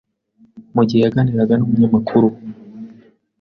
Mu 0.75 0.81
gihe 0.87 1.01
yaganiraga 1.03 1.53
n’umunyamakuru 1.55 2.27